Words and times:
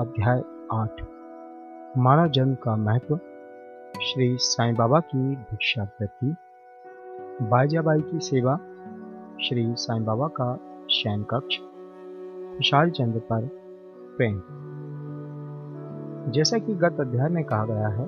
अध्याय 0.00 0.42
आठ। 0.72 1.02
मानव 1.98 2.28
जन्म 2.28 2.54
का 2.54 2.76
महत्व। 2.76 3.16
श्री 4.02 4.36
साईं 4.36 4.74
बाबा 4.74 5.00
की 5.00 5.36
भिक्षा 5.36 5.82
वृत्ति। 5.82 6.34
बाईजाबाई 7.44 8.00
की 8.00 8.18
सेवा। 8.20 8.56
श्री 9.42 9.74
साईं 9.74 10.04
बाबा 10.04 10.28
का 10.28 10.60
शयन 10.90 11.22
कक्ष। 11.22 11.58
विशाल 12.58 12.90
चंद्र 12.90 13.18
पर 13.18 13.48
प्रेम। 14.16 14.42
जैसा 16.32 16.58
कि 16.58 16.74
गत 16.74 16.96
अध्याय 17.00 17.28
में 17.28 17.44
कहा 17.44 17.64
गया 17.64 17.88
है, 17.88 18.04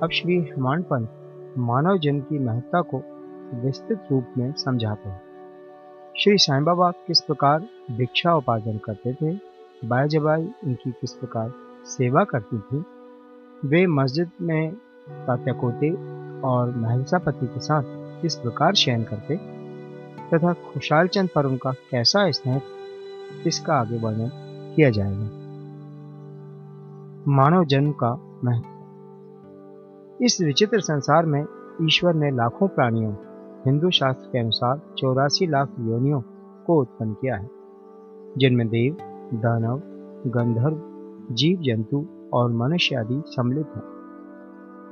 अब 0.00 0.08
श्री 0.12 0.40
हेमान 0.40 0.82
पंत 0.82 1.08
मानव 1.58 1.98
जन्म 1.98 2.20
की 2.20 2.38
महत्ता 2.38 2.80
को 2.80 3.02
विस्तृत 3.54 4.08
रूप 4.12 4.26
में 4.38 4.52
समझाते 4.52 5.08
हैं। 5.08 5.22
श्री 6.18 6.38
साईं 6.38 6.64
बाबा 6.64 6.90
किस 6.90 7.20
प्रकार 7.20 7.60
भिक्षा 7.90 8.34
उपार्जन 8.34 8.78
करते 8.78 9.14
थे 9.14 9.53
बायजबाई 9.88 10.42
उनकी 10.64 10.90
किस 10.90 11.12
प्रकार 11.12 11.52
सेवा 11.86 12.24
करती 12.24 12.58
थी। 12.58 12.84
वे 13.64 13.86
मस्जिद 13.86 14.30
में 14.40 14.74
तात्याकोते 15.10 15.90
और 16.40 16.76
महलसापति 16.76 17.46
के 17.46 17.60
साथ 17.60 17.82
किस 18.22 18.34
प्रकार 18.34 18.74
शयन 18.74 19.04
करते 19.04 19.36
तथा 20.30 20.52
खुशाल 20.52 21.08
चंद 21.08 21.28
पर 21.34 21.46
उनका 21.46 21.72
कैसा 21.72 22.30
स्नेह 22.30 22.62
इसका 23.46 23.74
आगे 23.74 23.98
वर्णन 23.98 24.30
किया 24.76 24.90
जाएगा? 24.90 25.28
मानव 27.28 27.64
जन्म 27.64 27.92
का 27.92 28.40
महत्व। 28.44 28.70
इस 30.24 30.40
विचित्र 30.40 30.80
संसार 30.80 31.26
में 31.26 31.46
ईश्वर 31.82 32.14
ने 32.14 32.30
लाखों 32.30 32.68
प्राणियों, 32.68 33.12
हिंदू 33.66 33.90
शास्त्र 33.90 34.28
के 34.32 34.38
अनुसार 34.38 34.80
चौरासी 34.98 35.46
लाख 35.46 35.68
योनियों 35.80 36.20
को 36.66 36.80
उत्पन्न 36.80 37.12
किया 37.12 37.36
है, 37.36 37.50
जिनमें 38.38 38.68
देव 38.68 38.96
दानव, 39.34 39.82
गंधर्व 40.30 40.80
जीव 41.34 41.58
जंतु 41.60 42.06
और 42.32 42.52
मनुष्य 42.52 42.96
आदि 42.96 43.22
सम्मिलित 43.26 43.66
हैं। 43.66 43.82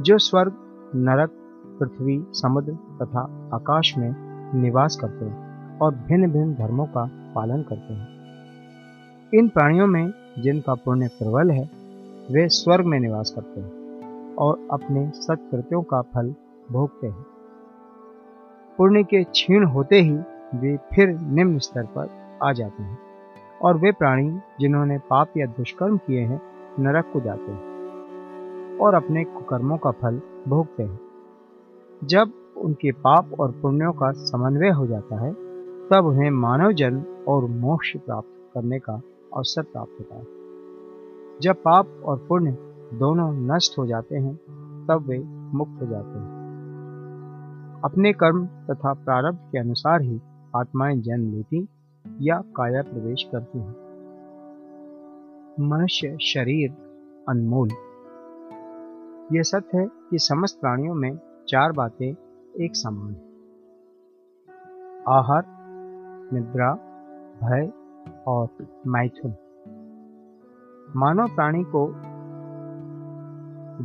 जो 0.03 0.19
स्वर्ग, 0.19 0.53
नरक, 0.95 1.31
पृथ्वी, 1.81 2.25
समुद्र 2.31 2.73
तथा 2.73 3.51
आकाश 3.55 3.99
में 3.99 4.15
निवास 4.61 4.97
करते 4.97 5.25
हैं 5.25 5.79
और 5.79 5.95
भिन्न 5.95 6.31
भिन्न 6.31 6.55
धर्मों 6.55 6.87
का 6.87 7.33
पालन 7.35 7.63
करते 7.63 7.95
हैं। 7.95 8.09
इन 9.35 9.49
प्राणियों 9.49 9.87
में 9.87 10.13
जिनका 10.39 10.75
पुण्य 10.75 11.09
प्रबल 11.09 11.51
है, 11.51 11.71
वे 12.31 12.49
स्वर्ग 12.49 12.87
में 12.87 13.01
निवास 13.01 13.31
करते 13.31 13.61
हैं 13.61 13.73
और 14.35 14.61
अपने 14.73 15.11
सत्कृत्यों 15.15 15.83
का 15.83 16.01
फल 16.01 16.35
भोगते 16.73 17.07
हैं। 17.07 17.27
पुण्य 18.79 19.03
के 19.03 19.25
क्षीण 19.25 19.65
होते 19.65 20.01
ही 20.01 20.17
वे 20.55 20.77
फिर 20.77 21.09
निम्न 21.09 21.59
स्तर 21.59 21.83
पर 21.83 22.09
आ 22.43 22.53
जाते 22.53 22.83
हैं। 22.83 23.12
और 23.63 23.77
वे 23.77 23.93
प्राणी 23.93 24.41
जिन्होंने 24.61 24.99
पाप 24.99 25.29
या 25.37 25.47
दुष्कर्म 25.47 25.97
किए 25.97 26.21
हैं, 26.21 26.43
नरक 26.79 27.11
को 27.13 27.21
जाते 27.21 27.53
हैं 27.53 27.73
और 28.79 28.95
अपने 28.95 29.25
कुकर्मों 29.25 29.77
का 29.77 29.91
फल 29.91 30.21
भोगते 30.49 30.83
हैं। 30.83 31.01
जब 32.05 32.33
उनके 32.57 32.93
पाप 32.93 33.31
और 33.41 33.51
पुण्यों 33.51 33.93
का 33.93 34.13
समन्वय 34.13 34.69
हो 34.69 34.87
जाता 34.87 35.21
है, 35.21 35.33
तब 35.89 36.05
उन्हें 36.07 36.31
मानव 36.31 36.73
जन्म 36.73 37.05
और 37.29 37.45
मोक्ष 37.45 37.97
प्राप्त 37.97 38.51
करने 38.55 38.79
का 38.79 38.93
अवसर 39.37 39.63
प्राप्त 39.63 39.97
होता 40.01 40.15
है। 40.15 40.27
जब 41.41 41.55
पाप 41.55 41.87
और 42.05 42.27
पुण्य 42.29 42.57
दोनों 42.95 43.33
नष्ट 43.33 43.79
हो 43.79 43.87
जाते 43.87 44.17
हैं, 44.17 44.37
तब 44.87 45.05
वे 45.09 45.19
मुक्त 45.57 45.83
हो 45.83 45.87
जाते 45.87 46.19
हैं। 46.19 46.43
अपने 47.85 48.13
कर्म 48.13 48.47
तथा 48.47 48.93
प्रारब्ध 48.93 49.39
के 49.53 49.59
अनुसार 49.59 50.03
ही 50.03 50.21
आत्माएँ 50.57 50.97
जन्म 50.97 51.33
लेती 51.33 51.69
या 52.23 52.39
काया 52.39 52.83
प्रवेश 52.83 53.29
करती 53.33 53.59
हैं। 53.59 53.75
मनुष्य 55.61 56.17
शरीर, 56.23 56.71
अनमोल। 57.29 57.69
यह 59.37 59.43
सत्य 59.43 59.79
है 59.79 59.87
कि 59.87 60.19
समस्त 60.19 60.61
प्राणियों 60.61 60.95
में 60.95 61.19
चार 61.49 61.73
बातें 61.73 62.15
एक 62.61 62.77
समान 62.77 63.13
है। 63.13 63.33
आहार, 65.09 65.45
निद्रा, 66.33 66.75
भय 67.43 67.73
और 68.27 68.49
मैथुन। 68.87 69.35
मानव 70.97 71.29
प्राणी 71.29 71.65
को 71.65 71.95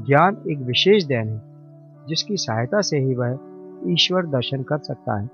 ज्ञान 0.06 0.44
एक 0.50 0.58
विशेष 0.58 1.04
देन 1.04 1.28
है, 1.28 1.42
जिसकी 2.08 2.38
सहायता 2.38 2.82
से 2.82 2.98
ही 2.98 3.16
वह 3.16 3.40
ईश्वर 3.88 4.26
दर्शन 4.26 4.64
कर 4.64 4.78
सकता 4.78 5.20
है। 5.20 5.30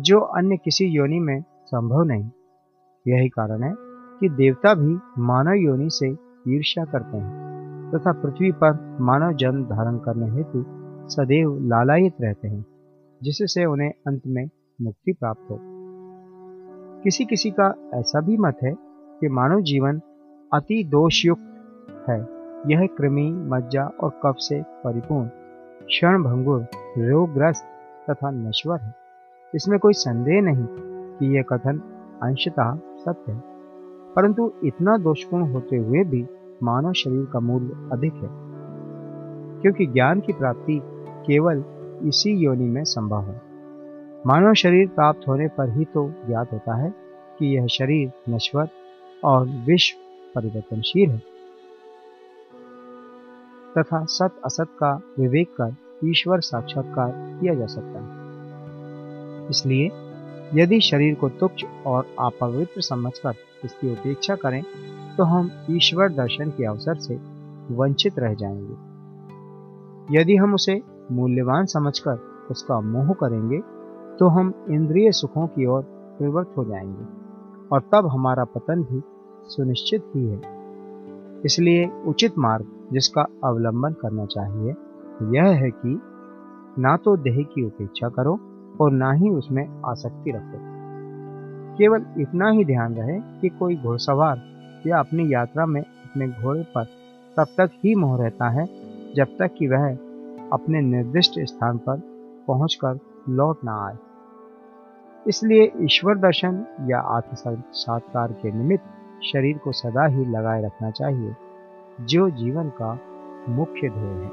जो 0.00 0.20
अन्य 0.20 0.56
किसी 0.56 0.84
योनि 0.84 1.18
में 1.18 1.44
संभव 1.68 2.02
नहीं। 2.02 2.30
यही 3.08 3.28
कारण 3.28 3.62
है 3.62 3.74
कि 4.20 4.28
देवता 4.28 4.74
भी 4.74 4.98
मानव 5.18 5.52
योनि 5.52 5.88
से 5.90 6.08
ईर्ष्या 6.54 6.84
करते 6.84 7.16
हैं 7.16 7.92
तथा 7.94 8.12
पृथ्वी 8.12 8.52
पर 8.52 8.98
मानव 9.00 9.32
जन्म 9.32 9.64
धारण 9.64 9.98
करने 9.98 10.30
हेतु 10.30 10.64
सदैव 11.08 11.58
लालायित 11.60 12.14
रहते 12.20 12.48
हैं, 12.48 12.64
जिससे 13.22 13.64
उन्हें 13.64 13.90
अंत 14.06 14.22
में 14.26 14.48
मुक्ति 14.82 15.12
प्राप्त 15.12 15.50
हो। 15.50 15.58
किसी 17.04 17.24
किसी 17.24 17.50
का 17.50 17.90
ऐसा 17.94 18.20
भी 18.20 18.36
मत 18.36 18.56
है 18.64 18.74
कि 19.20 19.28
मानव 19.28 19.60
जीवन 19.60 20.00
अति 20.52 20.84
दोषयुक्त 20.84 22.04
है। 22.08 22.20
यह 22.66 22.86
कृमि, 22.98 23.30
मज्जा 23.30 23.84
और 23.84 24.10
कफ 24.10 24.34
से 24.38 24.62
परिपूर्ण, 24.62 25.28
क्षण 25.86 26.22
भंगुर, 26.22 26.66
रोगग्रस्त 26.98 27.64
तथा 28.10 28.30
नश्वर 28.30 28.80
है। 28.80 28.94
इसमें 29.54 29.78
कोई 29.78 29.92
संदेह 29.92 30.42
नहीं 30.42 30.66
कि 31.18 31.36
यह 31.36 31.42
कथन 31.42 31.80
अंशतः 32.22 32.74
सत्य 32.98 33.32
है। 33.32 33.42
परंतु 34.16 34.52
इतना 34.64 34.96
दोषपूर्ण 34.96 35.52
होते 35.52 35.76
हुए 35.76 36.04
भी 36.04 36.26
मानव 36.62 36.92
शरीर 36.92 37.24
का 37.24 37.40
मूल्य 37.40 37.88
अधिक 37.92 38.14
है, 38.14 38.28
क्योंकि 39.62 39.86
ज्ञान 39.86 40.20
की 40.20 40.32
प्राप्ति 40.32 40.80
केवल 41.26 41.64
इसी 42.04 42.30
योनि 42.36 42.64
में 42.64 42.84
संभव 42.84 43.22
है। 43.22 43.40
मानव 44.26 44.54
शरीर 44.54 44.88
प्राप्त 44.88 45.28
होने 45.28 45.48
पर 45.48 45.70
ही 45.70 45.84
तो 45.84 46.08
ज्ञात 46.26 46.52
होता 46.52 46.74
है 46.74 46.94
कि 47.38 47.56
यह 47.56 47.66
शरीर 47.66 48.12
नश्वर 48.28 48.68
और 49.24 49.46
विश्व 49.66 49.98
परिवर्तनशील 50.34 51.10
है, 51.10 51.22
तथा 53.78 54.04
सत 54.04 54.40
असत 54.44 54.68
का 54.80 55.00
विवेक 55.18 55.48
कर 55.60 55.74
ईश्वर 56.04 56.40
साक्षात्कार 56.40 57.12
किया 57.40 57.54
जा 57.54 57.66
सकता 57.66 58.00
है। 58.00 59.48
इसलिए 59.50 59.90
यदि 60.54 60.80
शरीर 60.80 61.14
को 61.14 61.28
तुच्छ 61.30 61.64
और 61.86 62.06
अपवित्र 62.20 62.80
समझकर 62.80 63.34
इसकी 63.64 63.90
उपेक्षा 63.92 64.34
करें 64.34 64.62
तो 65.16 65.24
हम 65.24 65.50
ईश्वर 65.70 66.12
दर्शन 66.12 66.50
के 66.50 66.64
अवसर 66.64 66.98
से 66.98 67.14
वंचित 67.70 68.18
रह 68.18 68.34
जाएँगे। 68.34 70.18
यदि 70.18 70.36
हम 70.36 70.54
उसे 70.54 70.80
मूल्यवान 71.12 71.66
समझकर 71.66 72.46
उसका 72.50 72.80
मोह 72.80 73.12
करेंगे 73.14 73.58
तो 74.18 74.28
हम 74.28 74.52
इंद्रिय 74.70 75.12
सुखों 75.12 75.46
की 75.46 75.66
ओर 75.66 75.82
प्रवृत्त 76.18 76.56
हो 76.56 76.64
जाएँगे 76.64 77.04
और 77.72 77.80
तब 77.92 78.06
हमारा 78.06 78.44
पतन 78.44 78.82
भी 78.82 79.00
सुनिश्चित 79.48 80.12
ही 80.16 80.26
है। 80.26 80.40
इसलिए 81.44 81.86
उचित 82.06 82.38
मार्ग 82.38 82.66
जिसका 82.92 83.22
अवलंबन 83.44 83.92
करना 83.92 84.24
चाहिए, 84.26 84.74
यह 85.32 85.48
है 85.54 85.70
कि 85.70 86.00
ना 86.78 86.96
तो 86.96 87.16
देह 87.16 87.42
की 87.44 87.64
उपेक्षा 87.64 88.08
करो 88.08 88.38
और 88.80 88.92
ना 88.92 89.12
ही 89.12 89.28
उसमें 89.28 89.82
आसक्ति 89.86 90.30
रखो। 90.30 90.78
केवल 91.76 92.06
इतना 92.18 92.50
ही 92.50 92.64
ध्यान 92.64 92.94
रहे 92.94 93.40
कि 93.40 93.48
कोई 93.48 93.76
घोड़सवार 93.76 94.42
या 94.86 94.98
अपनी 94.98 95.34
यात्रा 95.34 95.66
में 95.66 95.80
अपने 95.80 96.28
घोड़े 96.28 96.62
पर 96.62 96.84
तब 97.36 97.46
तक 97.58 97.70
ही 97.84 97.94
मोह 97.94 98.18
रहता 98.18 98.48
है, 98.48 98.66
जब 99.14 99.26
तक 99.38 99.50
कि 99.58 99.68
वह 99.68 99.90
अपने 100.52 100.80
निर्दिष्ट 100.80 101.40
स्थान 101.40 101.78
पर 101.78 102.00
पहुंचकर 102.46 102.98
लौट 103.28 103.56
ना 103.64 103.86
आए। 103.86 103.96
इसलिए 105.26 105.72
ईश्वर 105.80 106.18
दर्शन 106.18 106.66
या 106.90 107.00
आत्म 107.00 107.62
के 108.32 108.52
निमित्त 108.52 108.84
शरीर 109.24 109.58
को 109.58 109.72
सदा 109.72 110.06
ही 110.06 110.24
लगाए 110.24 110.62
रखना 110.62 110.90
चाहिए, 110.90 111.36
जो 112.00 112.30
जीवन 112.30 112.68
का 112.68 112.98
मुख्य 113.48 113.88
ध्येय 113.88 114.12
है। 114.12 114.30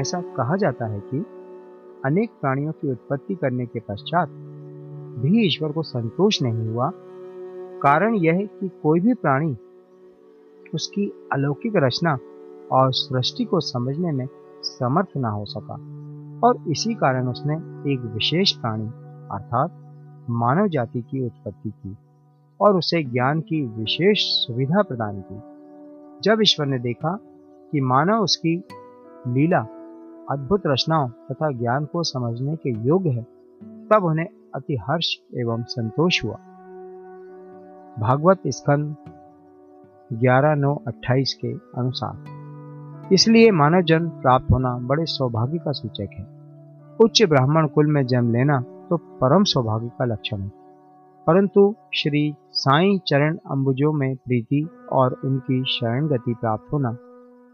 ऐसा 0.00 0.20
कहा 0.20 0.56
जाता 0.56 0.86
है 0.86 1.00
कि 1.00 1.26
अनेक 2.04 2.30
प्राणियों 2.40 2.72
की 2.72 2.90
उत्पत्ति 2.90 3.34
करने 3.34 3.66
के 3.66 3.80
पश्चात 3.80 4.28
भी 5.22 5.46
ईश्वर 5.46 5.72
को 5.72 5.82
संतोष 5.82 6.42
नहीं 6.42 6.68
हुआ। 6.68 6.90
कारण 7.82 8.14
यह 8.14 8.46
कि 8.60 8.68
कोई 8.82 9.00
भी 9.00 9.14
प्राणी 9.14 9.56
उसकी 10.74 11.28
अलौकिक 11.32 11.72
रचना 11.76 12.18
और 12.72 12.92
सृष्टि 12.92 13.44
को 13.44 13.60
समझने 13.60 14.12
में 14.12 14.26
समर्थ 14.62 15.08
ना 15.16 15.28
हो 15.28 15.44
सका 15.44 15.74
और 16.46 16.70
इसी 16.70 16.94
कारण 16.94 17.28
उसने 17.28 17.54
एक 17.92 18.00
विशेष 18.00 18.52
प्राणी 18.52 18.86
अर्थात 19.32 20.26
मानव 20.30 20.68
जाति 20.68 21.00
की 21.00 21.24
उत्पत्ति 21.26 21.70
की 21.70 21.96
और 22.60 22.76
उसे 22.76 23.02
ज्ञान 23.04 23.40
की 23.40 23.66
विशेष 23.66 24.18
सुविधा 24.18 24.82
प्रदान 24.82 25.20
की। 25.20 25.40
जब 26.22 26.42
ईश्वर 26.42 26.66
ने 26.66 26.78
देखा 26.78 27.18
कि 27.72 27.80
मानव 27.80 28.22
उसकी 28.22 28.56
लीला 29.28 29.66
अद्भुत 30.32 30.62
रचनाओं 30.66 31.08
तथा 31.30 31.50
ज्ञान 31.52 31.84
को 31.84 32.02
समझने 32.02 32.56
के 32.56 32.70
योग्य 32.88 33.10
है, 33.10 33.22
तब 33.90 34.04
उन्हें 34.04 34.26
अति 34.54 34.76
हर्ष 34.82 35.14
एवं 35.36 35.62
संतोष 35.68 36.24
हुआ। 36.24 36.36
भागवत 37.96 38.40
स्कंद 38.48 38.94
ग्यारह 40.12 40.54
नौ 40.54 40.74
अट्ठाईस 40.88 41.34
के 41.34 41.52
अनुसार, 41.78 43.10
इसलिए 43.12 43.50
मानव 43.50 43.82
जन्म 43.82 44.08
प्राप्त 44.20 44.52
होना 44.52 44.76
बड़े 44.82 45.04
सौभाग्य 45.06 45.58
का 45.58 45.72
सूचक 45.72 46.08
है। 46.12 46.26
उच्च 47.00 47.22
ब्राह्मण 47.22 47.66
कुल 47.66 47.86
में 47.86 48.04
जन्म 48.06 48.32
लेना 48.32 48.60
तो 48.90 48.96
परम 49.20 49.44
सौभाग्य 49.44 49.90
का 49.98 50.04
लक्षण 50.04 50.40
है। 50.40 50.50
परंतु 51.26 51.74
श्री 51.94 52.34
साईं 52.52 52.98
चरण 52.98 53.36
अंबुजों 53.50 53.92
में 53.92 54.14
प्रीति 54.16 54.66
और 54.92 55.20
उनकी 55.24 55.62
शरण 55.70 56.08
गति 56.08 56.34
प्राप्त 56.34 56.72
होना 56.72 56.96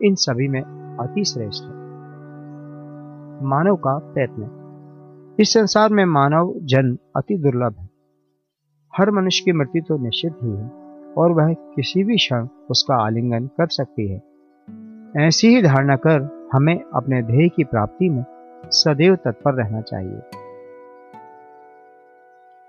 इन 0.00 0.14
सभी 0.16 0.48
में 0.48 0.62
अति 0.62 1.24
श्रेष्ठ 1.24 1.64
है। 1.64 1.77
मानव 3.42 3.76
का 3.76 3.98
प्रयत्न 3.98 5.36
इस 5.40 5.52
संसार 5.52 5.92
में 5.92 6.04
मानव 6.04 6.52
जन्म 6.62 6.96
अति 7.16 7.36
दुर्लभ 7.36 7.74
है। 7.78 7.88
हर 8.96 9.10
मनुष्य 9.10 9.42
की 9.44 9.52
मृत्यु 9.52 9.82
तो 9.88 9.98
निश्चित 9.98 10.34
ही 10.42 10.50
है 10.50 10.70
और 11.18 11.32
वह 11.32 11.52
किसी 11.52 12.04
भी 12.04 12.16
क्षण 12.16 12.48
उसका 12.70 12.94
आलिंगन 12.96 13.46
कर 13.46 13.66
सकती 13.66 14.08
है। 14.08 14.22
ऐसी 15.26 15.48
ही 15.48 15.62
धारणा 15.62 15.96
कर 15.96 16.48
हमें 16.52 16.80
अपने 16.94 17.22
ध्येय 17.22 17.48
की 17.48 17.64
प्राप्ति 17.64 18.08
में 18.08 18.24
सदैव 18.70 19.16
तत्पर 19.16 19.54
रहना 19.54 19.80
चाहिए। 19.80 20.20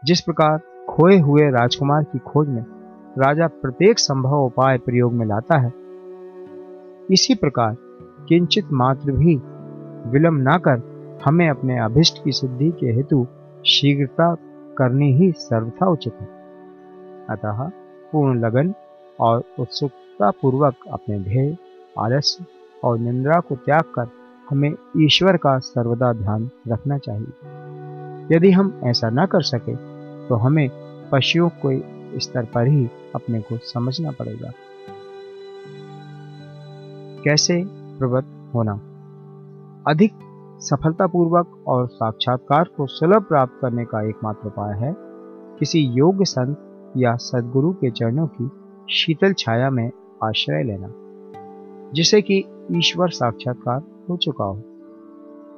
जिस 0.05 0.21
प्रकार 0.21 0.57
खोए 0.89 1.19
हुए 1.19 1.49
राजकुमार 1.51 2.03
की 2.03 2.19
खोज 2.19 2.49
में 2.49 2.65
राजा 3.17 3.47
प्रत्येक 3.47 3.99
संभव 3.99 4.45
उपाय 4.45 4.77
प्रयोग 4.77 5.13
में 5.13 5.25
लाता 5.25 5.57
है, 5.57 5.71
इसी 7.11 7.35
प्रकार 7.35 7.75
किंचित 8.29 8.65
मात्र 8.71 9.11
भी 9.11 9.35
विलंब 10.07 10.41
ना 10.41 10.57
कर, 10.57 10.81
हमें 11.25 11.49
अपने 11.49 11.79
अभिष्ट 11.79 12.23
की 12.23 12.31
सिद्धि 12.31 12.71
के 12.71 12.85
हेतु 12.85 13.27
शीघ्रता 13.65 14.35
करनी 14.77 15.13
ही 15.13 15.31
सर्वथा 15.31 15.89
उचित 15.89 16.13
है। 16.13 16.27
अतः 17.29 17.69
पूर्ण 18.11 18.39
लगन 18.39 18.73
और 19.19 19.43
उत्सुकता 19.59 20.31
पूर्वक 20.31 20.75
अपने 20.91 21.19
ध्येय, 21.19 21.57
आलस्य 21.99 22.45
और 22.83 22.99
निंद्रा 22.99 23.39
को 23.39 23.55
त्याग 23.55 23.81
कर 23.81 24.07
हमें 24.49 24.73
ईश्वर 24.97 25.37
का 25.37 25.59
सर्वदा 25.59 26.13
ध्यान 26.13 26.49
रखना 26.67 26.97
चाहिए। 26.97 28.35
यदि 28.35 28.51
हम 28.51 28.81
ऐसा 28.83 29.09
न 29.09 29.25
कर 29.25 29.41
सके 29.41 29.75
तो 30.27 30.35
हमें 30.35 30.69
पशुओं 31.11 31.49
के 31.65 32.19
स्तर 32.19 32.45
पर 32.45 32.67
ही 32.67 32.89
अपने 33.15 33.41
को 33.41 33.57
समझना 33.57 34.11
पड़ेगा। 34.11 34.51
कैसे 37.23 37.63
प्रवृत्त 37.67 38.55
होना? 38.55 38.79
अधिक 39.87 40.11
सफलतापूर्वक 40.59 41.63
और 41.67 41.87
साक्षात्कार 41.87 42.69
को 42.77 42.85
सुलभ 42.87 43.23
प्राप्त 43.23 43.53
करने 43.61 43.85
का 43.85 44.09
एकमात्र 44.09 44.47
उपाय 44.47 44.79
है 44.79 44.95
किसी 45.59 45.79
योग्य 45.79 46.25
संत 46.25 46.57
या 46.97 47.15
सदगुरु 47.15 47.71
के 47.73 47.91
चरणों 47.91 48.27
की 48.27 48.49
शीतल 48.93 49.33
छाया 49.33 49.69
में 49.69 49.91
आश्रय 50.23 50.63
लेना 50.63 50.93
जिसे 51.93 52.21
कि 52.21 52.43
ईश्वर 52.71 53.09
साक्षात्कार 53.09 53.81
हो 54.09 54.17
चुका 54.17 54.43
हो। 54.43 54.63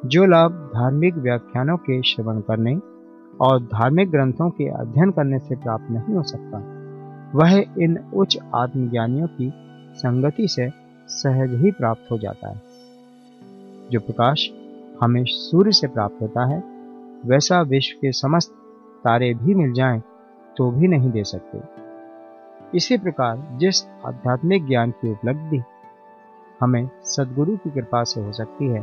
जो 0.06 0.26
लाभ 0.26 0.52
धार्मिक 0.52 1.16
व्याख्यानों 1.16 1.78
के 1.78 2.02
श्रवण 2.02 2.40
करने 2.40 2.76
और 3.42 3.60
धार्मिक 3.60 4.12
ग्रंथों 4.12 4.50
के 4.50 4.68
अध्ययन 4.70 5.12
करने 5.12 5.40
से 5.40 5.56
प्राप्त 5.56 5.92
नहीं 5.92 6.16
हो 6.16 6.24
सकता, 6.24 6.58
वह 7.36 7.66
इन 7.80 7.98
उच्च 8.14 8.38
आत्मज्ञानियों 8.56 9.28
की 9.28 9.52
संगति 9.96 10.48
से 10.48 10.70
सहज 11.08 11.62
ही 11.64 11.72
प्राप्त 11.72 12.12
हो 12.12 12.18
जाता 12.18 12.50
है। 12.50 12.71
जो 13.92 14.00
प्रकाश 14.00 14.50
हमें 15.02 15.24
सूर्य 15.28 15.72
से 15.72 15.88
प्राप्त 15.88 16.22
होता 16.22 16.46
है, 16.46 16.64
वैसा 17.26 17.62
विश्व 17.62 17.98
के 18.02 18.12
समस्त 18.12 18.52
तारे 19.04 19.34
भी 19.34 19.56
मिल 19.56 19.74
जाएँ 19.74 20.02
तो 20.58 20.72
भी 20.72 20.88
नहीं 20.88 21.12
दे 21.12 21.24
सकते। 21.24 21.60
इसी 22.78 22.98
प्रकार 22.98 23.58
जिस 23.58 23.88
आध्यात्मिक 23.88 24.68
ज्ञान 24.68 24.92
की 24.92 25.12
उपलब्धि 25.12 25.62
हमें 26.62 26.90
सदगुरु 27.04 27.58
की 27.58 27.72
कृपा 27.72 28.04
से 28.04 28.22
हो 28.22 28.32
सकती 28.32 28.66
है, 28.66 28.80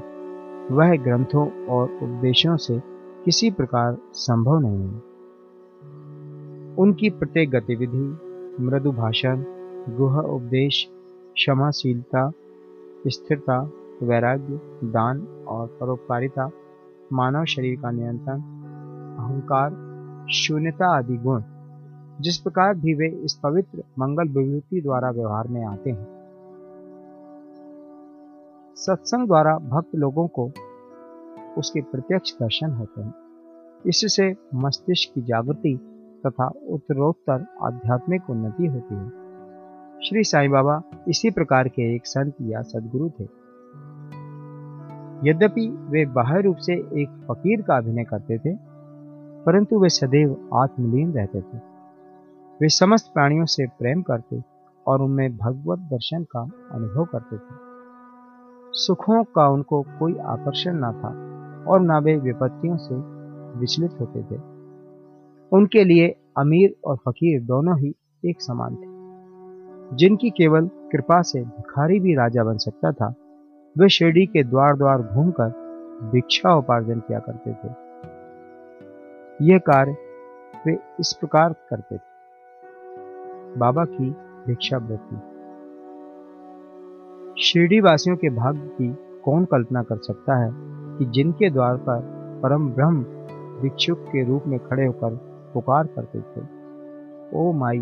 वह 0.70 0.96
ग्रंथों 0.96 1.66
और 1.66 1.84
उपदेशों 2.02 2.56
से 2.56 2.82
किसी 3.24 3.50
प्रकार 3.50 3.98
संभव 4.12 4.58
नहीं 4.58 4.82
है। 4.82 5.08
उनकी 6.76 7.10
प्रत्येक 7.10 7.50
गतिविधि, 7.50 8.18
मृदु 8.60 8.92
भाषण, 8.92 9.44
गुह 9.96 10.18
उपदेश, 10.18 10.88
क्षमाशीलता, 11.34 12.32
स्थिरता 13.06 13.70
वैराग्य, 14.02 14.60
दान 14.84 15.20
और 15.48 15.78
परोपकारिता, 15.80 16.50
मानव 17.12 17.44
शरीर 17.44 17.80
का 17.80 17.90
नियंत्रण, 17.90 18.40
अहंकार, 19.18 19.88
शून्यता 20.30 20.98
आदि 20.98 21.16
गुण, 21.16 21.42
जिस 22.20 22.38
प्रकार 22.38 22.74
भी 22.74 22.94
वे 22.94 23.08
इस 23.08 23.40
पवित्र 23.42 23.82
मंगल 23.98 24.28
विभूति 24.28 24.80
द्वारा 24.80 25.10
व्यवहार 25.10 25.48
में 25.48 25.64
आते 25.64 25.90
हैं। 25.90 26.18
सत्संग 28.76 29.26
द्वारा 29.26 29.58
भक्त 29.58 29.94
लोगों 29.94 30.28
को 30.28 30.50
उसके 31.58 31.80
प्रत्यक्ष 31.80 32.34
दर्शन 32.34 32.70
होते 32.70 33.02
हैं। 33.02 33.14
इससे 33.86 34.36
मस्तिष्क 34.54 35.14
की 35.14 35.22
जागृति 35.22 35.80
तथा 36.26 36.46
उत्तरोत्तर 36.46 37.46
आध्यात्मिक 37.62 38.30
उन्नति 38.30 38.66
होती 38.66 38.94
है। 38.94 39.08
श्री 40.00 40.24
साईं 40.24 40.50
बाबा 40.50 40.82
इसी 41.08 41.30
प्रकार 41.30 41.68
के 41.68 41.94
एक 41.94 42.06
संत 42.06 42.34
या 42.42 42.62
सदगुरु 42.62 43.08
थे। 43.08 43.37
यद्यपि 45.24 45.68
वे 45.68 46.06
बाह्य 46.06 46.40
रूप 46.40 46.56
से 46.56 46.74
एक 46.74 47.26
फकीर 47.30 47.62
का 47.62 47.76
अभिनय 47.76 48.04
करते 48.04 48.38
थे, 48.38 48.56
परंतु 49.44 49.78
वे 49.78 49.88
सदैव 49.88 50.50
आत्मलीन 50.54 51.12
रहते 51.12 51.40
थे। 51.40 51.58
वे 52.60 52.68
समस्त 52.68 53.10
प्राणियों 53.14 53.44
से 53.44 53.66
प्रेम 53.66 54.02
करते 54.02 54.42
और 54.86 55.02
उनमें 55.02 55.36
भगवत 55.36 55.78
दर्शन 55.78 56.22
का 56.22 56.40
अनुभव 56.72 57.04
करते 57.04 57.36
थे। 57.36 57.68
सुखों 58.72 59.24
का 59.24 59.48
उनको 59.48 59.82
कोई 59.82 60.14
आकर्षण 60.14 60.72
ना 60.74 60.92
था 60.92 61.08
और 61.70 61.80
ना 61.80 61.98
वे 61.98 62.16
विपत्तियों 62.16 62.76
से 62.76 62.94
विचलित 63.60 63.90
होते 64.00 64.22
थे। 64.22 64.40
उनके 65.52 65.84
लिए 65.84 66.16
अमीर 66.36 66.74
और 66.84 66.96
फकीर 66.96 67.42
दोनों 67.42 67.78
ही 67.78 67.94
एक 68.24 68.42
समान 68.42 68.74
थे। 68.74 69.96
जिनकी 69.96 70.30
केवल 70.30 70.66
कृपा 70.66 71.22
से 71.22 71.40
भिखारी 71.40 72.00
भी 72.00 72.14
राजा 72.14 72.44
बन 72.44 72.56
सकता 72.56 72.92
था 72.92 73.14
वे 73.76 73.88
शिरडी 73.88 74.26
के 74.26 74.42
द्वार 74.44 74.76
द्वार 74.76 75.02
घूमकर 75.02 75.48
भिक्षा 76.12 76.54
उपार्जन 76.54 77.00
किया 77.00 77.18
करते 77.18 77.50
थे। 77.50 77.68
यह 79.46 79.58
कार्य 79.58 79.96
वे 80.66 80.78
इस 81.00 81.12
प्रकार 81.12 81.52
करते 81.52 81.96
थे। 81.96 82.00
बाबा 83.58 83.84
की 83.84 84.10
भिक्षा 84.46 84.76
वृत्ति। 84.76 85.16
शिरडी 87.42 87.80
वासियों 87.80 88.16
के 88.16 88.30
भाग्य 88.30 88.60
की 88.60 89.20
कौन 89.24 89.44
कल्पना 89.44 89.82
कर 89.82 89.96
सकता 89.96 90.36
है 90.36 90.50
कि 90.98 91.04
जिनके 91.04 91.50
द्वार 91.50 91.76
पर 91.76 92.00
परम 92.42 92.68
ब्रह्म 92.70 93.02
भिक्षुक 93.62 93.98
के 93.98 94.24
रूप 94.24 94.44
में 94.46 94.58
खड़े 94.58 94.86
होकर 94.86 95.14
पुकार 95.54 95.86
करते 95.86 96.20
थे? 96.20 96.40
ओ 97.34 97.52
माई, 97.52 97.78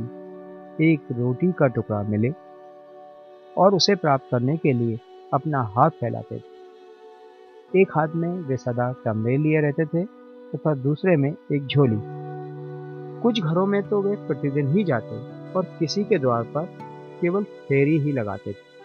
एक 0.80 1.00
रोटी 1.12 1.52
का 1.52 1.66
टुकड़ा 1.66 2.02
मिले 2.02 2.30
और 3.58 3.74
उसे 3.74 3.94
प्राप्त 3.94 4.24
करने 4.30 4.56
के 4.56 4.72
लिए 4.72 5.00
अपना 5.34 5.62
हाथ 5.62 5.90
फैलाते 5.90 6.38
थे। 6.38 6.56
एक 7.80 7.88
हाथ 7.90 8.08
में 8.08 8.28
वे 8.28 8.56
सदा 8.56 8.92
कमरे 8.92 9.36
लिए 9.36 9.60
रहते 9.60 9.84
थे, 9.84 10.04
तथा 10.54 10.74
दूसरे 10.74 11.16
में 11.16 11.34
एक 11.52 11.66
झोली। 11.66 11.98
कुछ 13.22 13.42
घरों 13.42 13.66
में 13.66 13.88
तो 13.88 14.02
वे 14.02 14.16
प्रतिदिन 14.16 14.68
ही 14.68 14.84
जाते, 14.84 15.16
और 15.52 15.64
किसी 15.78 16.04
के 16.04 16.18
द्वार 16.18 16.42
पर 16.42 16.64
केवल 17.20 17.44
फेरी 17.44 17.98
ही 17.98 18.12
लगाते 18.12 18.52
थे। 18.52 18.76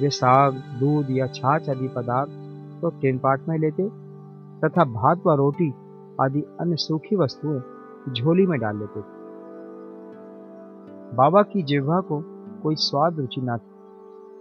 वे 0.00 0.10
साग, 0.10 0.54
दूध 0.54 1.06
या 1.10 1.26
छाछ 1.26 1.68
आदि 1.68 1.88
पदार्थ 1.88 2.30
तो 2.82 2.90
टेनपाट 2.90 3.40
में 3.48 3.58
लेते, 3.58 3.88
तथा 4.64 4.84
भात 4.84 5.22
व 5.26 5.32
रोटी 5.32 5.74
आदि 6.20 6.42
अन्य 6.60 6.76
सूखी 6.76 7.16
वस्तुएँ 7.16 7.60
झोली 8.12 8.46
में 8.46 8.60
डाल 8.60 8.78
लेते 8.78 9.00
थे। 9.00 9.24
बाबा 11.16 11.42
की 11.42 11.62
जिह्वा 11.62 12.00
को 12.00 12.24
कोई 12.62 12.74
स्वाद 12.74 13.20
रुचि 13.20 13.40
न 13.40 13.56
थी। 13.56 13.73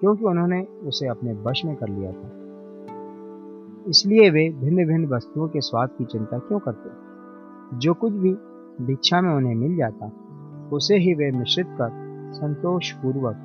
क्योंकि 0.03 0.25
उन्होंने 0.25 0.63
उसे 0.63 1.07
अपने 1.07 1.33
वश 1.33 1.65
में 1.65 1.75
कर 1.75 1.89
लिया 1.89 2.11
था। 2.11 2.43
इसलिए 3.89 4.29
वे 4.29 4.49
भिन्न 4.49 4.87
भिन्न 4.87 5.05
वस्तुओं 5.05 5.47
के 5.47 5.61
स्वाद 5.61 5.89
की 5.97 6.05
चिंता 6.05 6.37
क्यों 6.37 6.59
करते? 6.59 6.89
जो 7.77 7.93
कुछ 7.93 8.13
भी 8.13 8.33
भिक्षा 8.85 9.21
में 9.21 9.33
उन्हें 9.33 9.55
मिल 9.55 9.75
जाता, 9.75 10.11
उसे 10.73 10.97
ही 10.97 11.13
वे 11.13 11.31
मिश्रित 11.31 11.67
कर 11.67 11.89
संतोष 12.33 12.91
पूर्वक 12.91 13.35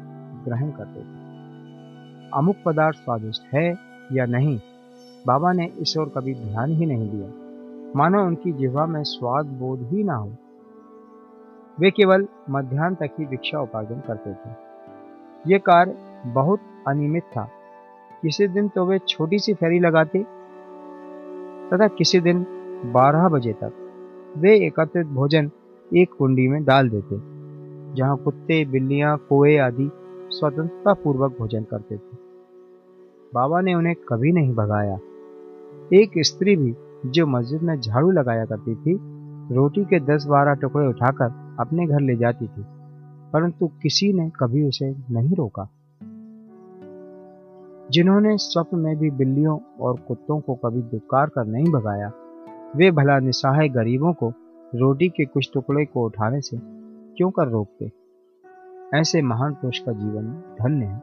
ग्रहण 0.44 0.70
करते 0.70 1.00
थे। 1.00 1.18
अमुक 2.34 2.56
पदार्थ 2.66 2.96
स्वादिष्ट 2.96 3.42
है 3.54 3.76
या 4.12 4.26
नहीं, 4.26 4.60
बाबा 5.26 5.52
ने 5.52 5.66
इस 5.66 5.96
ओर 5.98 6.08
कभी 6.08 6.34
ध्यान 6.34 6.70
ही 6.70 6.86
नहीं 6.86 7.10
दिया। 7.10 7.28
मानो 7.96 8.24
उनकी 8.24 8.52
जिह्वा 8.52 8.86
में 8.86 9.02
स्वाद 9.02 9.46
बोध 9.46 9.80
ही 9.82 10.04
ना 10.04 10.14
हो। 10.14 10.32
वे 11.80 11.90
केवल 11.90 12.28
मध्यान्ह 12.50 12.96
तक 12.96 13.10
ही 13.18 13.26
भिक्षा 13.26 13.60
उपार्जन 13.60 14.02
करते 14.06 14.32
थे। 14.32 14.50
ये 15.52 15.58
कार्य 15.58 16.07
बहुत 16.26 16.60
अनियमित 16.88 17.22
था। 17.22 17.48
किसी 18.22 18.48
दिन 18.48 18.68
तो 18.68 18.84
वे 18.86 18.98
छोटी 18.98 19.38
सी 19.38 19.54
फेरी 19.54 19.78
लगाते 19.80 20.22
तथा 21.70 21.88
किसी 21.88 22.20
दिन 22.20 22.44
12 22.92 23.28
बजे 23.28 23.52
तक 23.52 24.34
वे 24.36 24.54
एकत्रित 24.66 25.06
भोजन 25.06 25.50
एक 25.90 26.14
कुंडी 26.18 26.46
में 26.48 26.64
डाल 26.64 26.88
देते, 26.88 27.16
जहाँ 27.94 28.16
कुत्ते, 28.16 28.64
बिल्लियाँ, 28.64 29.16
कोए 29.28 29.56
आदि 29.56 29.90
स्वतंत्रता 30.30 30.92
पूर्वक 30.94 31.36
भोजन 31.38 31.62
करते 31.62 31.96
थे। 31.96 32.16
बाबा 33.32 33.60
ने 33.60 33.74
उन्हें 33.74 33.94
कभी 34.08 34.32
नहीं 34.32 34.54
भगाया। 34.54 34.98
एक 35.94 36.12
स्त्री 36.18 36.56
भी 36.56 36.74
जो 37.06 37.26
मस्जिद 37.26 37.62
में 37.62 37.78
झाड़ू 37.80 38.10
लगाया 38.10 38.44
करती 38.44 38.74
थी, 38.74 38.98
रोटी 39.54 39.84
के 39.84 40.00
दस 40.06 40.26
बारह 40.26 40.54
टुकड़े 40.54 40.86
उठाकर 40.86 41.56
अपने 41.60 41.86
घर 41.86 42.00
ले 42.00 42.16
जाती 42.16 42.46
थी, 42.46 42.62
परंतु 43.32 43.66
किसी 43.82 44.12
ने 44.12 44.30
कभी 44.40 44.68
उसे 44.68 44.90
नहीं 45.10 45.36
रोका। 45.36 45.68
जिन्होंने 47.90 48.36
स्वप्न 48.36 48.78
में 48.78 48.96
भी 48.96 49.10
बिल्लियों 49.10 49.58
और 49.80 49.96
कुत्तों 50.08 50.40
को 50.40 50.54
कभी 50.54 50.82
दुकार 50.82 51.28
कर 51.28 51.44
नहीं 51.44 51.64
भगाया, 51.64 52.12
वे 52.76 52.90
भला 52.90 53.18
निसहाय 53.18 53.68
गरीबों 53.68 54.12
को 54.12 54.32
रोटी 54.74 55.08
के 55.08 55.24
कुछ 55.24 55.50
टुकड़े 55.54 55.84
को 55.84 56.04
उठाने 56.04 56.40
से 56.40 56.58
क्यों 57.16 57.30
कर 57.30 57.48
रोकते? 57.48 57.90
ऐसे 58.94 59.22
महान 59.22 59.52
पुरुष 59.52 59.78
का 59.78 59.92
जीवन 59.92 60.42
धन्य 60.62 60.86
है। 60.86 61.02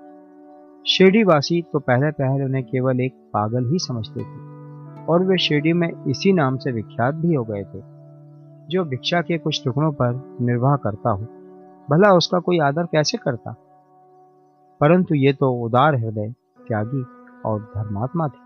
शिरडीवासी 0.88 1.62
तो 1.74 1.80
पहले 1.80 2.12
पहले 2.12 2.46
उन्हें 2.46 2.64
केवल 2.64 3.02
एक 3.02 3.14
पागल 3.34 3.72
ही 3.72 3.80
समझते 3.80 4.20
थे, 4.20 4.40
और 5.06 5.24
वे 5.24 5.38
शिरडी 5.38 5.74
में 5.74 5.90
इसी 6.08 6.34
नाम 6.34 6.58
से 6.58 6.72
विख्यात 6.72 7.16
भी 7.16 7.34
हो 7.34 7.44
गए 7.44 7.64
थे, 7.64 7.82
जो 8.70 8.84
भिक्षा 8.84 9.22
के 9.22 9.38
कुछ 9.38 9.62
टुकड़ों 9.66 9.92
पर 9.92 10.38
निर्वाह 10.42 10.76
करता 10.76 11.10
हो। 11.10 11.26
भला 11.90 12.14
उसका 12.14 12.40
कोई 12.40 12.60
आदर 12.60 12.84
कैसे 12.84 13.18
करता? 13.18 13.56
परंतु 14.80 15.16
ये 15.16 15.34
तो 15.34 15.52
उदार 15.52 15.96
हृदय 15.96 16.34
त्यागी 16.68 17.06
और 17.46 17.60
धर्मात्मा 17.62 18.28
थे। 18.28 18.46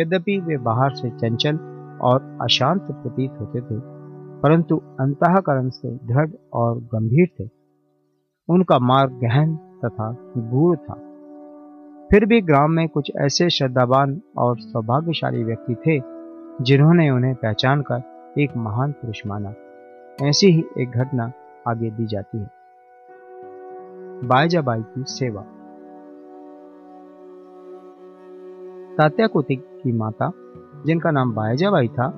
यद्यपि 0.00 0.38
वे 0.40 0.56
बाहर 0.56 0.94
से 0.94 1.10
चंचल 1.10 1.58
और 2.02 2.38
अशांत 2.42 2.82
प्रतीत 2.82 3.30
होते 3.40 3.60
थे, 3.60 3.80
परंतु 4.40 4.76
अंतकरण 5.00 5.68
से 5.68 5.90
दृढ़ 5.90 6.30
और 6.52 6.78
गंभीर 6.78 7.28
थे। 7.40 7.48
उनका 8.48 8.78
मार्ग 8.78 9.10
गहन 9.10 9.56
तथा 9.84 10.16
गूढ़ 10.36 10.76
था। 10.76 10.94
फिर 12.10 12.24
भी 12.24 12.40
ग्राम 12.40 12.70
में 12.70 12.88
कुछ 12.88 13.12
ऐसे 13.16 13.50
श्रद्धावान 13.50 14.20
और 14.38 14.58
सौभाग्यशाली 14.58 15.44
व्यक्ति 15.44 15.74
थे, 15.74 16.00
जिन्होंने 16.64 17.10
उन्हें 17.10 17.34
पहचान 17.34 17.82
कर 17.82 18.02
एक 18.38 18.56
महान 18.56 18.92
पुरुष 18.92 19.22
माना। 19.26 19.54
ऐसी 20.22 20.46
ही 20.46 20.64
एक 20.78 20.90
घटना 20.90 21.32
आगे 21.68 21.90
दी 21.90 22.06
जाती 22.06 22.38
है। 22.38 22.50
बाईजाबाई 24.24 24.82
की 24.82 25.04
सेवा। 25.06 25.44
तात्या 28.98 29.26
कुतिक 29.26 29.62
की 29.82 29.92
माता, 29.92 30.32
जिनका 30.86 31.10
नाम 31.10 31.32
बाईजाबाई 31.32 31.88
था, 31.88 32.12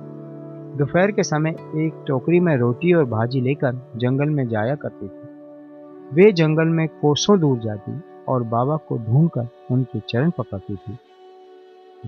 दोपहर 0.77 1.11
के 1.11 1.23
समय 1.23 1.49
एक 1.75 2.03
टोकरी 2.07 2.39
में 2.39 2.57
रोटी 2.57 2.93
और 2.93 3.05
भाजी 3.05 3.41
लेकर 3.41 3.91
जंगल 3.95 4.29
में 4.29 4.47
जाया 4.47 4.75
करती 4.75 5.07
थी। 5.07 6.15
वे 6.15 6.31
जंगल 6.31 6.67
में 6.67 6.87
कोसों 6.87 7.39
दूर 7.39 7.59
जाती 7.59 8.01
और 8.27 8.43
बाबा 8.43 8.75
को 8.75 8.97
ढूंढकर 8.97 9.47
उनके 9.71 9.99
चरण 9.99 10.29
पकड़ती 10.29 10.75
थी। 10.75 10.97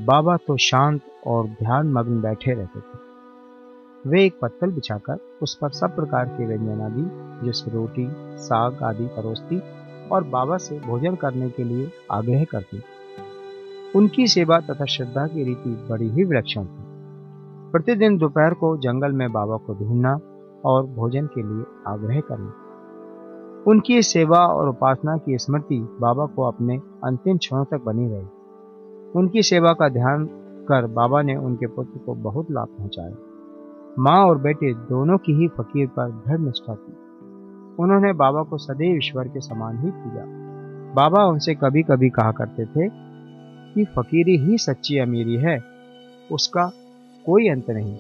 बाबा 0.06 0.38
तो 0.38 0.58
शांत 0.58 1.02
और 1.28 1.48
ध्यान 1.48 1.92
मग्न 1.92 2.22
बैठे 2.22 2.54
रहते 2.54 2.80
थे। 2.80 4.10
वे 4.10 4.26
एक 4.26 4.40
पत्तल 4.42 4.72
बिछाकर 4.72 5.20
उस 5.42 5.56
पर 5.56 5.70
सब 5.70 5.96
प्रकार 5.96 6.26
के 6.26 6.46
व्यंजन 6.46 6.82
आदि 6.82 7.46
जैसे 7.46 7.72
रोटी, 7.72 8.08
साग 8.38 8.84
आदि 8.84 9.06
परोसती 9.06 9.62
और 10.12 10.24
बाबा 10.24 10.58
से 10.58 10.80
भोजन 10.80 11.16
करने 11.16 11.50
के 11.50 11.64
लिए 11.64 11.92
आग्रह 12.12 12.44
करती। 12.44 12.82
उनकी 13.96 14.28
सेवा 14.28 14.60
तथा 14.60 14.86
श्रद्धा 14.86 15.28
की 15.28 15.44
रीति 15.44 15.88
बड़ी 15.90 16.10
ही 16.10 16.24
विलक्षण 16.24 16.64
थी। 16.64 16.84
प्रतिदिन 17.72 18.18
दोपहर 18.18 18.54
को 18.54 18.78
जंगल 18.78 19.12
में 19.12 19.32
बाबा 19.32 19.58
को 19.58 19.74
ढूंढना 19.74 20.20
और 20.66 20.86
भोजन 20.86 21.26
के 21.26 21.42
लिए 21.42 21.66
आग्रह 21.88 22.20
करना। 22.20 22.54
उनकी 23.68 24.02
सेवा 24.02 24.40
और 24.40 24.70
उपासना 24.70 25.18
की 25.18 25.38
स्मृति 25.38 25.80
बाबा 26.02 26.26
को 26.26 26.44
अपने 26.44 26.78
अंतिम 27.04 27.38
क्षणों 27.38 27.66
तक 27.66 27.84
बनी 27.86 28.08
रही। 28.08 28.28
उनकी 29.20 29.42
सेवा 29.42 29.74
का 29.74 29.90
ध्यान 29.90 30.26
कर 30.68 30.88
बाबा 30.88 31.22
ने 31.22 31.36
उनके 31.36 31.68
पुत्र 31.68 32.00
को 32.00 32.14
बहुत 32.14 32.52
लाभ 32.52 32.68
पहुँचाया। 32.68 33.16
माँ 34.00 34.26
और 34.26 34.38
बेटे 34.38 34.74
दोनों 34.74 35.18
की 35.18 35.34
ही 35.34 35.48
फकीर 35.48 35.88
पर 35.88 36.10
दृढ़ 36.10 36.40
निष्ठा 36.40 36.76
थी। 36.76 36.94
उन्होंने 37.80 38.14
बाबा 38.14 38.44
को 38.44 38.58
सदैव 38.58 38.98
ईश्वर 38.98 39.28
के 39.28 39.40
समान 39.40 39.80
ही 39.80 39.92
पूजा 39.92 40.24
बाबा 40.94 41.24
उनसे 41.24 41.56
कभी 41.56 41.84
कभी 41.84 42.10
कहा 42.10 42.32
करते 42.32 42.66
थे 42.66 43.09
कि 43.74 43.86
फकीरी 43.86 44.38
ही 44.38 44.58
सच्ची 44.58 44.98
अमीरी 44.98 45.36
है, 45.36 45.64
उसका 46.32 46.72
कोई 47.26 47.50
अंत 47.50 47.70
नहीं। 47.70 47.98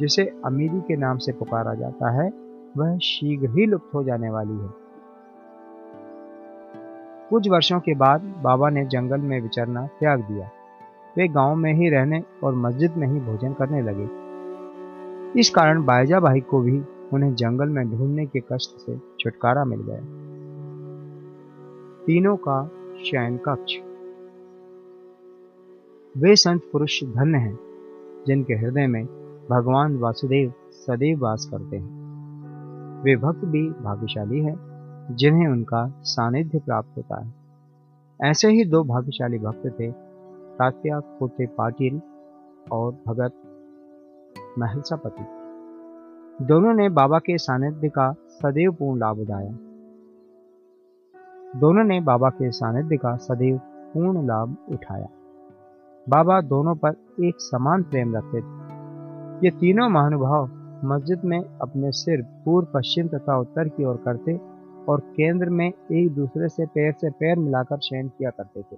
जिसे 0.00 0.32
अमीरी 0.44 0.80
के 0.80 0.96
नाम 0.96 1.18
से 1.18 1.32
पुकारा 1.32 1.74
जाता 1.74 2.10
है, 2.10 2.32
वह 2.76 2.98
शीघ्र 2.98 3.50
ही 3.50 3.66
लुप्त 3.66 3.94
हो 3.94 4.04
जाने 4.04 4.30
वाली 4.30 4.52
है। 4.52 4.88
कुछ 7.30 7.48
वर्षों 7.48 7.80
के 7.80 7.94
बाद 7.94 8.20
बाबा 8.20 8.68
ने 8.68 8.84
जंगल 8.84 9.20
में 9.20 9.40
विचरना 9.40 9.86
त्याग 9.86 10.20
दिया। 10.20 10.50
वे 11.16 11.28
गाँव 11.28 11.54
में 11.56 11.74
ही 11.74 11.88
रहने 11.88 12.22
और 12.44 12.54
मस्जिद 12.54 12.96
में 12.96 13.08
ही 13.08 13.20
भोजन 13.20 13.52
करने 13.52 13.82
लगे। 13.82 14.28
इस 15.40 15.50
कारण 15.50 15.84
बायजा 15.84 16.20
भाई 16.20 16.40
को 16.40 16.60
भी 16.60 16.82
उन्हें 17.12 17.34
जंगल 17.34 17.68
में 17.68 17.90
ढूँढने 17.90 18.26
के 18.26 18.40
कष्ट 18.40 18.70
से 18.70 18.98
छुटकारा 19.20 19.64
मिल 19.64 19.80
गया। 19.82 20.00
तीनों 22.06 22.36
का 22.36 22.70
शयन 23.04 23.36
कक्ष 23.36 23.76
वे 26.18 26.36
संत 26.36 26.62
पुरुष 26.72 27.04
धन्य 27.04 27.38
हैं, 27.38 27.58
जिनके 28.26 28.54
हृदय 28.54 28.86
में 28.86 29.04
भगवान 29.50 29.96
वासुदेव 29.96 30.52
सदैव 30.70 31.18
वास 31.18 31.48
करते 31.50 31.76
हैं। 31.76 31.90
वे 33.02 33.16
भक्त 33.16 33.44
भी 33.44 33.70
भाग्यशाली 33.70 34.40
है, 34.40 34.54
जिन्हें 35.16 35.48
उनका 35.48 36.00
सानिध्य 36.02 36.58
प्राप्त 36.58 36.96
होता 36.96 37.24
है। 37.24 37.34
ऐसे 38.22 38.48
ही 38.48 38.64
दो 38.64 38.84
भाग्यशाली 38.84 39.38
भक्त 39.38 39.66
थे, 39.80 39.92
तात्या 40.58 41.00
कोटे 41.00 41.46
पाटिल 41.46 42.00
और 42.72 42.92
भगत 43.06 43.32
महलसापति। 44.58 45.24
दोनों 46.44 46.74
ने 46.74 46.88
बाबा 46.88 47.18
के 47.18 47.38
सानिध्य 47.38 47.88
का 47.88 48.12
सदैव 48.12 48.72
पूर्ण 48.72 49.00
लाभ 49.00 49.18
उठाया। 49.18 49.50
दोनों 51.58 51.84
ने 51.84 52.00
बाबा 52.00 52.28
के 52.28 52.50
सानिध्य 52.50 52.96
का 52.96 53.16
सदैव 53.16 53.58
पूर्ण 53.64 54.26
लाभ 54.26 54.56
उठाया। 54.72 55.08
बाबा 56.08 56.40
दोनों 56.40 56.74
पर 56.74 57.24
एक 57.24 57.34
समान 57.38 57.82
प्रेम 57.82 58.16
रखते 58.16 58.40
थे। 58.40 59.46
ये 59.46 59.50
तीनों 59.50 59.88
महानुभाव 59.88 60.46
मस्जिद 60.84 61.24
में 61.24 61.38
अपने 61.38 61.92
सिर 61.92 62.22
पूर्व, 62.44 62.66
पश्चिम 62.74 63.08
तथा 63.08 63.38
उत्तर 63.38 63.68
की 63.68 63.84
ओर 63.84 63.96
करते 63.96 64.36
और 64.88 65.00
केंद्र 65.00 65.48
में 65.48 65.66
एक 65.68 66.10
दूसरे 66.10 66.48
से 66.48 66.66
पैर 66.66 66.92
से 66.92 67.10
पैर 67.10 67.38
मिलाकर 67.38 67.78
शयन 67.78 68.08
किया 68.08 68.30
करते 68.30 68.62
थे। 68.62 68.76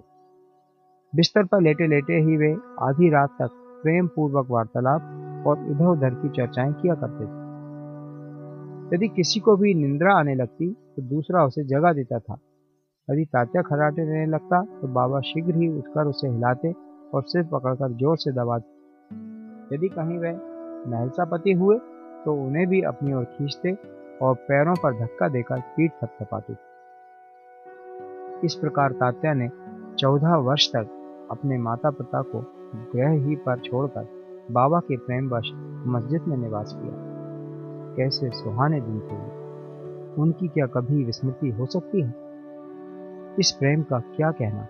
बिस्तर 1.15 1.43
पर 1.43 1.61
लेटे 1.61 1.87
लेटे 1.87 2.13
ही 2.13 2.37
वे 2.37 2.51
आधी 2.79 3.09
रात 3.09 3.29
तक 3.29 3.49
प्रेम 3.83 4.07
पूर्वक 4.07 4.47
वार्तालाप 4.49 5.47
और 5.47 5.65
इधर 5.71 5.85
उधर 5.85 6.09
की 6.09 6.29
चर्चाएँ 6.29 6.73
किया 6.73 6.95
करते 6.95 7.25
थे। 7.25 7.39
यदि 8.95 9.07
किसी 9.07 9.39
को 9.39 9.57
भी 9.57 9.73
निंद्रा 9.73 10.13
आने 10.13 10.35
लगती 10.35 10.71
तो 10.95 11.01
दूसरा 11.01 11.45
उसे 11.45 11.63
जगा 11.63 11.93
देता 11.93 12.19
था। 12.19 12.39
यदि 13.07 13.25
तात्या 13.25 13.61
खराटे 13.61 14.01
रहने 14.01 14.25
लगता 14.25 14.61
तो 14.81 14.87
बाबा 14.87 15.19
शीघ्र 15.21 15.55
ही 15.55 15.77
उठकर 15.77 16.07
उसे 16.07 16.27
हिलाते 16.27 16.90
और 17.13 17.23
सिर 17.23 17.43
पकड़कर 17.43 17.91
ज़ोर 17.91 18.17
से 18.17 18.31
दबाते 18.31 19.75
यदि 19.75 19.87
कहीं 19.87 20.17
वह 20.17 20.39
महलसापति 20.91 21.51
हुए 21.53 21.77
तो 22.25 22.33
उन्हें 22.45 22.67
भी 22.67 22.81
अपनी 22.81 23.13
ओर 23.13 23.23
खींचते 23.23 23.77
और 24.21 24.35
पैरों 24.35 24.75
पर 24.75 24.93
धक्का 24.99 25.27
देकर 25.27 25.59
पीठ 25.59 25.91
थपथपाते। 26.03 26.53
इस 28.45 28.55
प्रकार 28.55 28.91
तात्या 28.91 29.33
ने 29.33 29.49
चौदह 29.99 30.35
वर्ष 30.35 30.67
तक 30.69 30.87
अपने 31.31 31.57
माता 31.57 31.89
पिता 31.89 32.21
को 32.21 32.41
ग्रह 32.95 33.11
ही 33.25 33.35
पर 33.35 33.59
छोड़कर 33.59 34.07
बाबा 34.51 34.79
के 34.79 34.97
प्रेमवश 34.97 35.51
मस्जिद 35.87 36.21
में 36.21 36.37
निवास 36.37 36.73
किया। 36.73 36.93
कैसे 37.95 38.29
सुहाने 38.29 38.81
दिन 38.81 38.99
थे। 38.99 39.19
उनकी 40.21 40.47
क्या 40.47 40.65
कभी 40.65 41.03
विस्मृति 41.03 41.49
हो 41.49 41.65
सकती 41.65 42.01
है? 42.01 42.13
इस 43.39 43.51
प्रेम 43.59 43.83
का 43.83 43.99
क्या 43.99 44.31
कहना? 44.31 44.67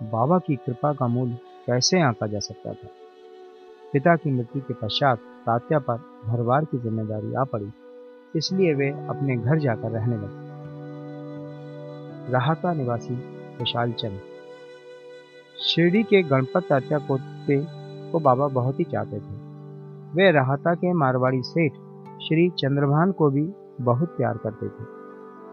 बाबा 0.00 0.38
की 0.38 0.56
कृपा 0.56 0.92
का 0.92 1.06
मूल्य 1.06 1.38
कैसे 1.66 2.00
आंका 2.00 2.26
जा 2.26 2.38
सकता 2.38 2.72
था? 2.72 2.88
पिता 3.92 4.14
की 4.16 4.30
मृत्यु 4.30 4.62
के 4.62 4.74
पश्चात 4.74 5.18
तात्या 5.46 5.78
पर 5.78 5.96
घरवार 6.26 6.64
की 6.64 6.78
ज़िम्मेदारी 6.78 7.34
आ 7.34 7.44
पड़ी, 7.44 7.70
इसलिए 8.36 8.74
वे 8.74 8.88
अपने 9.10 9.36
घर 9.36 9.58
जाकर 9.58 9.90
रहने 9.90 10.16
लगे। 10.16 10.44
राहता 12.32 12.72
निवासी 12.72 13.14
विशाल 13.58 13.92
चंद। 13.92 14.20
शिरडी 15.64 16.02
के 16.02 16.22
गणपत 16.22 16.66
तात्या 16.68 16.98
पोते 16.98 17.58
को 18.12 18.18
बाबा 18.20 18.46
बहुत 18.48 18.80
ही 18.80 18.84
चाहते 18.84 19.18
थे। 19.18 19.34
वे 20.16 20.30
राहता 20.32 20.74
के 20.74 20.92
मारवाड़ी 20.92 21.42
सेठ 21.42 21.72
श्री 22.22 22.48
चंद्रभान 22.58 23.12
को 23.12 23.30
भी 23.30 23.52
बहुत 23.80 24.16
प्यार 24.16 24.36
करते 24.36 24.68
थे। 24.68 24.84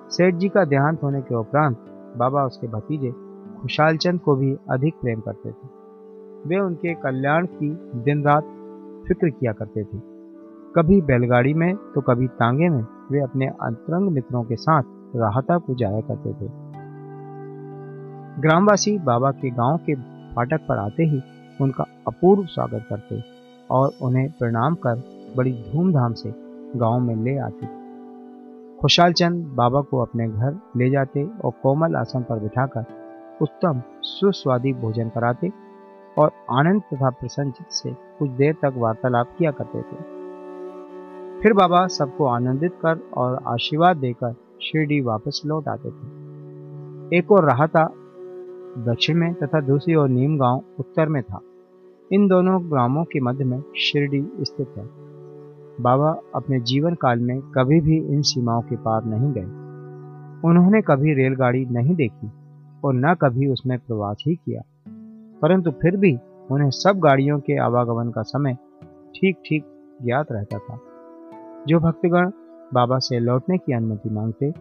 सेठ 0.10 0.36
जी 0.36 0.50
का 0.50 0.66
देहांत 0.66 1.04
होने 1.04 1.22
के 1.22 1.36
उपरांत 1.36 1.78
बाबा 2.18 2.44
उसके 2.46 2.68
भतीजे 2.68 3.12
खुशाल 3.64 3.98
चंद 3.98 4.20
को 4.20 4.36
भी 4.36 4.58
अधिक 4.70 4.94
प्रेम 5.02 5.20
करते 5.20 5.52
थे। 5.52 5.68
वे 6.50 6.60
उनके 6.60 6.94
कल्याण 6.94 7.46
की 7.46 7.70
दिन 8.04 8.24
रात 8.24 8.44
फ़िक्र 9.08 9.30
किया 9.30 9.52
करते 9.52 9.84
थे। 9.84 9.98
कभी 10.76 11.02
बैलगाड़ी 11.02 11.54
में 11.54 11.76
तो 11.76 12.02
कभी 12.02 12.28
तांगे 12.28 12.70
में 12.70 12.86
वे 13.12 13.20
अपने 13.20 13.48
अंतरंग 13.48 14.10
मित्रों 14.10 14.44
के 14.44 14.56
साथ 14.56 14.84
राहता 15.16 15.58
को 15.58 15.76
जाया 15.76 16.02
करते 16.02 16.34
थे। 16.34 16.48
ग्रामवासी 18.42 18.98
बाबा 19.00 19.32
के 19.32 19.50
गाँव 19.50 19.78
के 19.78 19.96
फाटक 20.36 20.66
पर 20.70 20.78
आते 20.78 21.04
ही 21.04 21.22
उनका 21.62 21.86
अपूर्व 22.08 22.46
स्वागत 22.46 22.86
करते 22.90 23.22
और 23.72 23.92
उन्हें 24.02 24.30
प्रणाम 24.32 24.76
कर 24.76 25.04
बड़ी 25.38 25.52
धूमधाम 25.52 26.14
से 26.14 26.34
गाँव 26.76 27.00
में 27.00 27.16
ले 27.16 27.38
आते। 27.38 27.68
खुशाल 28.82 29.14
चंद 29.14 29.46
बाबा 29.56 29.82
को 29.82 29.98
अपने 29.98 30.28
घर 30.28 30.60
ले 30.78 30.90
जाते 30.90 31.24
और 31.46 31.52
कोमल 31.64 31.96
आसन 31.96 32.22
पर 32.22 32.40
बिठाकर 32.40 33.03
उत्तम, 33.44 33.82
सुस्वादी 34.02 34.74
भोजन 34.74 35.10
कराते 35.10 35.52
और 36.18 36.32
आनंद 36.52 36.82
तथा 36.82 37.10
प्रसन्नचित 37.10 37.68
से 37.70 37.90
कुछ 37.92 38.30
देर 38.30 38.54
तक 38.54 38.74
वार्तालाप 38.78 39.36
किया 39.40 39.52
करते 39.52 39.82
थे। 39.82 40.14
फिर 41.42 41.54
बाबा 41.54 41.88
सबको 41.88 42.26
आनंदित 42.26 42.74
कर 42.74 43.10
और 43.14 43.40
आशीर्वाद 43.48 43.98
देकर 43.98 44.36
शिरडी 44.62 45.02
वापस 45.02 45.42
लौट 45.46 45.68
आते 45.68 45.90
थे। 45.90 46.24
एक 47.18 47.32
और 47.32 47.46
रहा 47.46 47.68
दक्षिण 48.78 49.18
में 49.18 49.34
तथा 49.34 49.62
दूसरी 49.62 49.96
ओर 49.96 50.10
नीम 50.10 50.38
गाँव 50.38 50.64
उत्तर 50.80 51.10
में 51.10 51.24
था। 51.24 51.42
इन 52.12 52.28
दोनों 52.28 52.72
ग्रामों 52.72 53.04
के 53.04 53.20
मध्य 53.20 53.44
में 53.44 53.64
शिरडी 53.78 54.32
स्थित 54.42 54.68
है। 54.78 54.86
बाबा 55.82 56.22
अपने 56.36 56.60
जीवन 56.60 56.94
काल 56.94 57.20
में 57.20 57.42
कभी 57.42 57.82
भी 57.82 57.98
इन 57.98 58.22
सीमाओं 58.22 58.62
के 58.62 58.76
पार 58.76 59.06
नहीं 59.06 59.32
गए। 59.34 59.64
उन्होंने 60.50 60.82
कभी 60.82 61.14
रेलगाड़ी 61.14 61.66
नहीं 61.66 61.96
देखी। 61.96 62.32
और 62.84 62.94
न 62.94 63.14
कभी 63.14 63.48
उसमें 63.48 63.80
प्रवास 63.80 64.24
ही 64.28 64.36
किया। 64.36 64.62
परंतु 65.42 65.72
फिर 65.72 65.98
भी 65.98 66.18
उन्हें 66.52 66.70
सब 66.70 67.00
गाड़ियों 67.00 67.40
के 67.40 67.58
आवागमन 67.58 68.12
का 68.12 68.22
समय 68.22 68.54
ठीक 69.16 69.38
ठीक 69.46 69.66
ज्ञात 70.04 70.32
रहता 70.32 70.58
था। 70.58 70.80
जो 71.68 71.80
भक्तगण 71.80 72.32
बाबा 72.74 73.00
से 73.00 73.20
लौटने 73.20 73.58
की 73.58 73.74
अनुमति 73.74 74.10
मांगते 74.10 74.54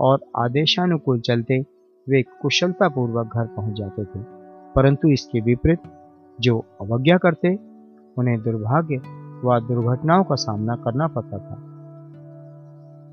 और 0.00 0.20
आदेशानुकूल 0.36 1.20
चलते 1.20 1.66
वे 2.08 2.22
कुशलतापूर्वक 2.22 3.26
घर 3.34 3.46
पहुँच 3.46 3.76
जाते 3.76 4.04
थे। 4.04 4.24
परंतु 4.74 5.08
इसके 5.08 5.40
विपरीत 5.40 5.78
जो 6.40 6.64
अवज्ञा 6.80 7.18
करते, 7.18 7.58
उन्हें 8.18 8.42
दुर्भाग्य 8.42 8.96
व 9.44 9.60
दुर्घटनाओं 9.60 10.24
का 10.24 10.34
सामना 10.34 10.76
करना 10.76 11.06
पड़ता 11.06 11.38
था। 11.38 11.66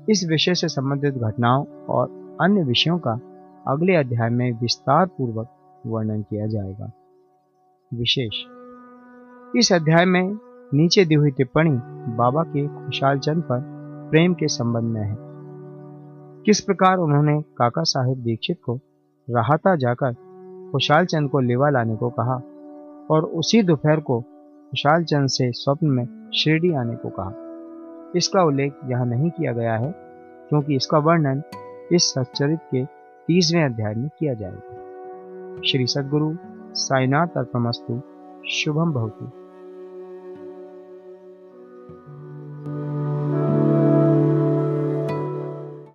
इस 0.08 0.26
विषय 0.28 0.54
से 0.54 0.68
संबंधित 0.68 1.14
घटनाओं 1.14 1.66
और 1.88 2.36
अन्य 2.40 2.64
विषयों 2.64 2.98
का 2.98 3.20
अगले 3.68 3.94
अध्याय 3.94 4.30
में 4.30 4.52
विस्तार 4.52 5.06
पूर्वक 5.06 5.48
वर्णन 5.86 6.22
किया 6.22 6.46
जाएगा। 6.46 6.90
विशेष। 7.94 8.36
इस 9.56 9.72
अध्याय 9.72 10.04
में 10.04 10.38
नीचे 10.74 11.04
दी 11.04 11.14
हुई 11.14 11.30
टिप्पणी 11.30 11.70
बाबा 12.16 12.42
के 12.42 12.66
खुशाल 12.68 13.18
चंद 13.18 13.42
पर 13.42 13.60
प्रेम 14.10 14.34
के 14.34 14.48
संबंध 14.48 14.84
में 14.84 15.02
है। 15.02 15.16
किस 16.42 16.60
प्रकार 16.60 16.96
उन्होंने 16.96 17.40
काका 17.42 17.82
साहेब 17.82 18.18
दीक्षित 18.18 18.60
को 18.66 18.76
राहता 19.30 19.76
जाकर 19.76 20.12
खुशाल 20.72 21.06
चंद 21.06 21.30
को 21.30 21.40
लेवा 21.40 21.70
लाने 21.70 21.96
को 21.96 22.10
कहा 22.10 22.42
और 23.10 23.24
उसी 23.24 23.62
दोपहर 23.62 24.00
को 24.00 24.20
खुशाल 24.70 25.04
चंद 25.04 25.28
से 25.28 25.52
स्वप्न 25.52 25.86
में 25.86 26.30
शिरडी 26.34 26.72
आने 26.74 26.96
को 26.96 27.08
कहा? 27.08 27.32
इसका 28.16 28.42
उल्लेख 28.42 28.72
यहाँ 28.84 29.06
नहीं 29.06 29.30
किया 29.30 29.52
गया 29.52 29.76
है, 29.76 29.94
क्योंकि 30.48 30.76
इसका 30.76 30.98
वर्णन 30.98 31.42
इस 31.92 32.14
सच्चरित 32.14 32.60
के 32.74 32.97
तीसवें 33.28 33.64
अध्याय 33.64 33.94
में 33.94 34.10
किया 34.18 34.34
जाएगा। 34.34 35.62
श्री 35.66 35.86
सदगुरु 35.86 36.36
साईनाथ 36.74 37.26
अर्पणमस्तु 37.36 38.02
शुभम 38.50 38.92
भवतु। 38.92 39.47